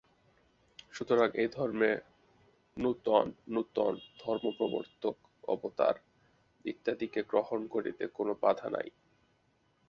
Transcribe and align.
সুতরাং 0.91 1.29
এই 1.33 1.49
ধর্মে 1.51 1.91
নূতন 2.77 3.25
নূতন 3.47 3.93
ধর্মপ্রবর্তক, 4.19 5.15
অবতার 5.47 5.95
ইত্যাদিকে 6.65 7.21
গ্রহণ 7.23 7.61
করিতে 7.67 8.03
কোন 8.07 8.27
বাধা 8.41 8.67
নাই। 8.69 8.89